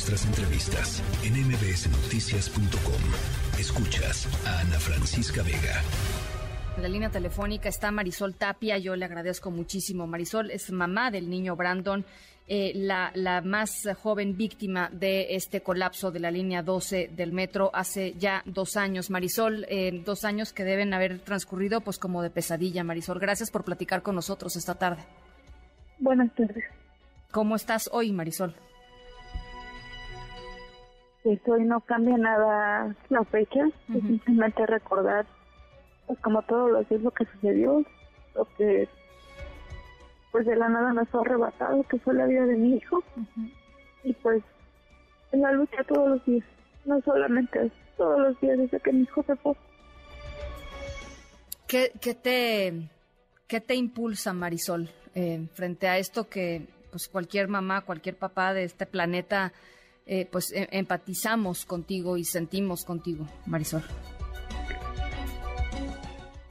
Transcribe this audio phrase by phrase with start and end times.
[0.00, 3.60] nuestras entrevistas en mbsnoticias.com.
[3.60, 5.82] Escuchas a Ana Francisca Vega.
[6.74, 8.78] En la línea telefónica está Marisol Tapia.
[8.78, 10.06] Yo le agradezco muchísimo.
[10.06, 12.06] Marisol es mamá del niño Brandon,
[12.48, 17.70] eh, la, la, más joven víctima de este colapso de la línea 12 del metro
[17.74, 19.10] hace ya dos años.
[19.10, 22.84] Marisol, eh, dos años que deben haber transcurrido pues como de pesadilla.
[22.84, 25.02] Marisol, gracias por platicar con nosotros esta tarde.
[25.98, 26.64] Buenas tardes.
[27.30, 28.54] ¿Cómo estás hoy, Marisol?
[31.22, 35.26] Pues hoy no cambia nada la fecha, simplemente recordar
[36.06, 37.84] pues como todos los días lo que sucedió,
[38.34, 38.88] lo que
[40.32, 43.02] pues de la nada nos ha arrebatado, que fue la vida de mi hijo.
[44.02, 44.42] Y pues
[45.32, 46.44] en la lucha todos los días,
[46.84, 49.54] no solamente todos los días desde que mi hijo se fue.
[51.66, 52.88] ¿Qué, qué te,
[53.46, 58.64] qué te impulsa, Marisol, eh, frente a esto que pues cualquier mamá, cualquier papá de
[58.64, 59.52] este planeta,
[60.12, 63.84] eh, pues em, empatizamos contigo y sentimos contigo, Marisol?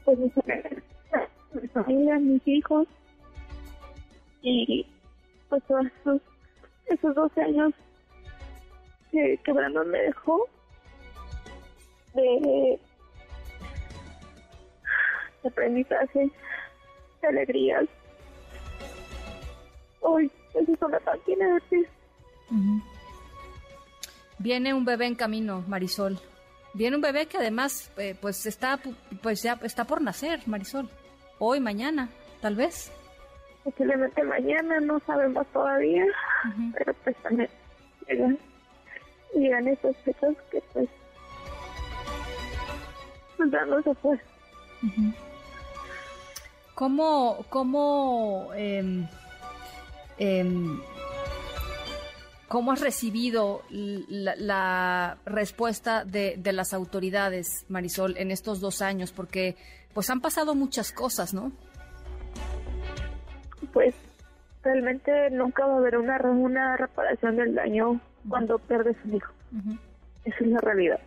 [0.05, 2.87] Pues mi familia, mis hijos
[4.41, 4.87] y
[5.49, 6.21] pues todos esos,
[6.85, 7.73] esos 12 años
[9.11, 10.47] que, que Brandon me dejó
[12.13, 12.79] de,
[15.43, 16.31] de aprendizaje,
[17.21, 17.83] de alegrías.
[19.99, 21.85] Hoy, eso me tiene de ti.
[24.39, 26.17] Viene un bebé en camino, Marisol.
[26.73, 28.79] Viene un bebé que además, eh, pues está,
[29.21, 30.89] pues ya está por nacer, Marisol.
[31.39, 32.09] Hoy, mañana,
[32.41, 32.89] tal vez.
[33.65, 36.05] Posiblemente mañana, no sabemos todavía,
[36.73, 37.49] pero pues también
[38.07, 38.37] llegan,
[39.35, 40.89] llegan esas fechas que pues,
[43.35, 44.19] pues no se fue.
[46.75, 49.05] ¿Cómo, cómo, eh,
[52.49, 59.11] ¿Cómo has recibido la, respuesta de, las autoridades, Marisol, en estos dos años?
[59.11, 59.55] Porque
[59.93, 61.51] pues han pasado muchas cosas, ¿no?
[63.71, 63.93] Pues
[64.63, 69.31] realmente nunca va a haber una, una reparación del daño cuando pierdes un hijo.
[70.25, 70.99] Esa es la realidad.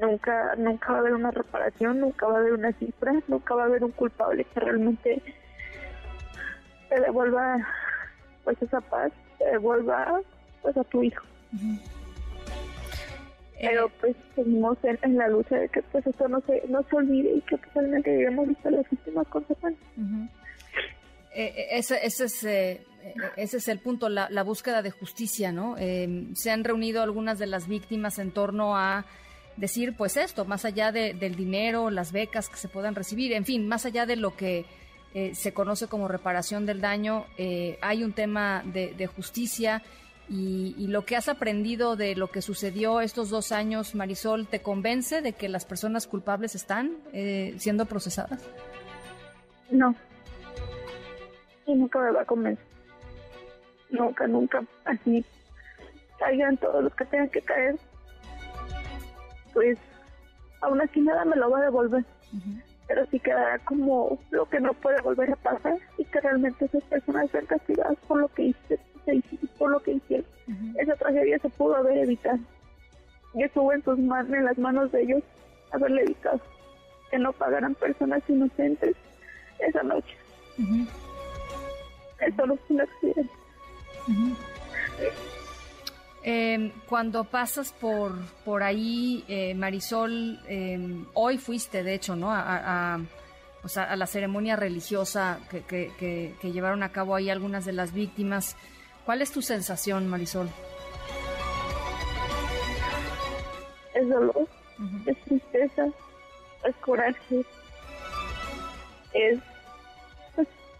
[0.00, 3.64] Nunca, nunca va a haber una reparación, nunca va a haber una cifra, nunca va
[3.64, 5.22] a haber un culpable que realmente
[6.88, 7.58] te devuelva
[8.42, 10.22] pues esa paz, te devuelva
[10.66, 11.24] pues a tu hijo.
[13.60, 16.96] Pero eh, pues seguimos en, la lucha de que pues esto no se, no se
[16.96, 19.88] olvide y que realmente lleguemos a las últimas consecuencias.
[21.32, 22.44] Eh, eh, ese, ese, es,
[23.36, 25.76] ese es el punto, la, la búsqueda de justicia, ¿no?
[25.76, 29.06] se han reunido algunas de las víctimas en torno a
[29.56, 33.44] decir, pues esto, más allá de, del dinero, las becas que se puedan recibir, en
[33.44, 34.64] fin, más allá de lo que
[35.32, 37.24] se conoce como reparación del daño,
[37.80, 39.82] hay un tema de, de justicia
[40.28, 45.22] y, lo que has aprendido de lo que sucedió estos dos años, Marisol, ¿te convence
[45.22, 48.42] de que las personas culpables están eh, siendo procesadas?
[49.70, 49.94] No.
[51.66, 52.64] Y nunca me va a convencer.
[53.90, 54.64] Nunca, nunca.
[54.84, 55.24] Así
[56.18, 57.76] caigan todos los que tengan que caer.
[59.52, 59.78] Pues
[60.60, 62.04] aún así nada me lo va a devolver.
[62.88, 66.84] Pero sí quedará como lo que no puede volver a pasar y que realmente esas
[66.84, 68.78] personas sean castigadas por lo que hice
[69.58, 70.26] por lo que hicieron.
[70.78, 72.38] Esa tragedia se pudo haber evitado.
[73.34, 75.22] Y estuvo en sus manos, en las manos de ellos,
[75.72, 76.40] haberle evitado
[77.10, 78.96] que no pagaran personas inocentes
[79.58, 80.16] esa noche.
[82.20, 83.30] Eso no fue un accidente.
[86.28, 92.32] Em, cuando pasas por, por ahí, eh, Marisol, em, hoy fuiste, de hecho, ¿no?
[92.32, 93.00] A, a,
[93.76, 98.56] a la ceremonia religiosa que, que, que, llevaron a cabo ahí algunas de las víctimas.
[99.04, 100.48] ¿Cuál es tu sensación, Marisol?
[103.94, 104.48] Es dolor,
[105.06, 105.86] es tristeza,
[106.64, 107.46] es coraje,
[109.12, 109.38] es,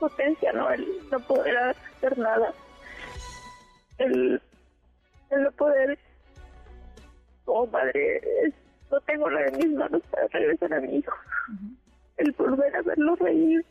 [0.01, 0.69] potencia, ¿no?
[0.73, 2.53] El no poder hacer nada,
[3.99, 4.43] el,
[5.31, 5.99] el no poder,
[7.45, 8.21] como madre,
[8.91, 11.15] no tengo nada en mis manos para regresar a mi hijo.
[12.17, 13.65] El volver a verlo reír,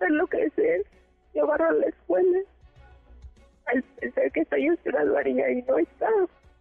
[0.00, 0.84] verlo crecer,
[1.32, 2.38] llevarlo a la escuela
[3.66, 6.08] al pensar que estoy en graduaría y no está.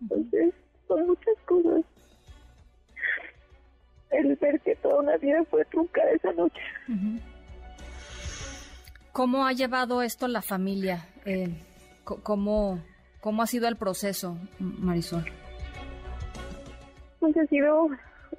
[0.01, 0.53] Entonces,
[0.87, 1.85] son muchas cosas.
[4.11, 6.61] El ver que toda una vida fue truncada esa noche.
[9.11, 11.07] ¿Cómo ha llevado esto la familia?
[11.25, 11.49] Eh,
[12.03, 12.79] ¿cómo,
[13.23, 15.23] ¿Cómo ha sido el proceso, Marisol?
[17.21, 17.87] Pues ha sido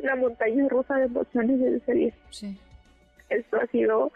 [0.00, 2.14] la montaña rusa de emociones desde ese día.
[2.28, 2.58] Sí.
[3.30, 4.12] Esto ha sido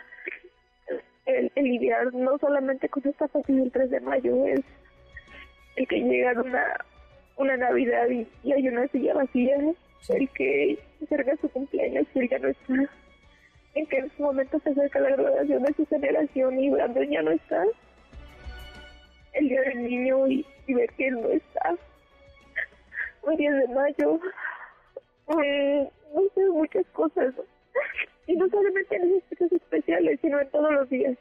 [1.25, 4.61] el, lidiar no solamente con esta fecha del 3 de mayo, es
[5.76, 6.85] el que llega una,
[7.38, 9.56] una Navidad y, hay una silla vacía,
[10.11, 12.75] el que acerca su cumpleaños y él ya no está,
[13.75, 17.23] en que en su momento se acerca la graduación de su generación y Brandon ya
[17.23, 17.65] no está,
[19.38, 21.76] el día del niño y, ver que él no está,
[23.23, 24.20] un 10 de mayo,
[25.43, 27.35] eh, no sé, muchas cosas,
[28.26, 31.17] y no solamente en esos fechas especiales, sino en todos los días,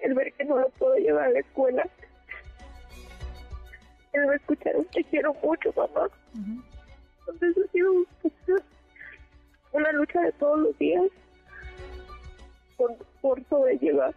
[0.00, 1.86] el ver que no lo puedo llevar a la escuela,
[4.18, 6.08] va a escuchar un te quiero mucho, mamá.
[7.20, 7.92] Entonces ha sido
[9.72, 11.04] una lucha de todos los días
[12.76, 14.14] por, por sobrellevar.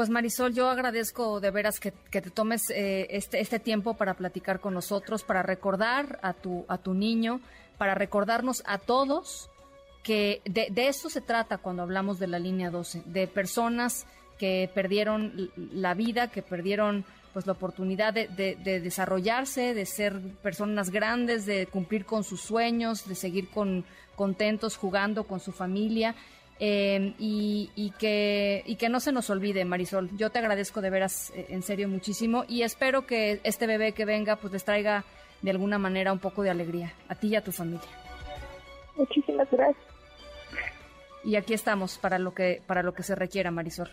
[0.00, 4.58] Pues Marisol, yo agradezco de veras que, te tomes eh, este, este tiempo para platicar
[4.58, 7.42] con nosotros, para recordar a tu, a tu niño,
[7.76, 9.50] para recordarnos a todos
[10.02, 14.06] que de, de esto se trata cuando hablamos de la línea 12, de personas
[14.38, 17.04] que perdieron la vida, que perdieron
[17.34, 23.14] pues la oportunidad de, desarrollarse, de ser personas grandes, de cumplir con sus sueños, de
[23.14, 23.84] seguir con,
[24.16, 26.14] contentos jugando con su familia.
[26.62, 30.10] Eh, y, que, y que no se nos olvide, Marisol.
[30.18, 34.04] Yo te agradezco de veras, eh, en serio, muchísimo y espero que este bebé que
[34.04, 35.04] venga pues les traiga
[35.40, 37.88] de alguna manera un poco de alegría a ti y a tu familia.
[38.94, 39.86] Muchísimas gracias.
[41.24, 43.90] Y aquí estamos para lo que, para lo que se requiera, Marisol.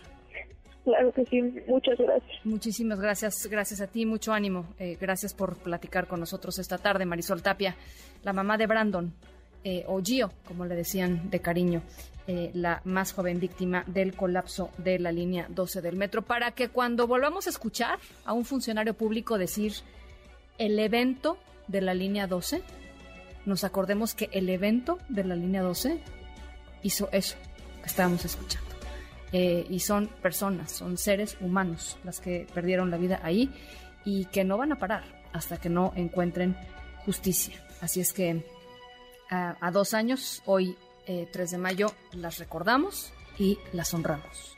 [0.84, 2.44] Claro que sí, muchas gracias.
[2.44, 4.66] Muchísimas gracias, gracias a ti, mucho ánimo.
[4.78, 7.76] Eh, gracias por platicar con nosotros esta tarde, Marisol Tapia,
[8.22, 9.14] la mamá de Brandon,
[9.64, 11.82] eh, o Gio, como le decían de cariño,
[12.26, 16.68] eh, la más joven víctima del colapso de la línea 12 del metro, para que
[16.68, 19.72] cuando volvamos a escuchar a un funcionario público decir
[20.58, 21.38] el evento
[21.68, 22.62] de la línea 12,
[23.46, 26.00] nos acordemos que el evento de la línea 12
[26.82, 27.36] hizo eso
[27.80, 28.68] que estábamos escuchando.
[29.32, 33.50] Eh, y son personas, son seres humanos las que perdieron la vida ahí
[34.04, 36.56] y que no van a parar hasta que no encuentren
[37.04, 37.62] justicia.
[37.80, 38.44] Así es que
[39.30, 40.76] a, dos años, hoy
[41.06, 44.56] 3 eh, de mayo, las recordamos y las honramos.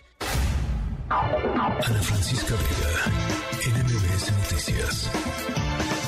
[1.08, 5.99] Ana Francisca Vega, NMBS Noticias.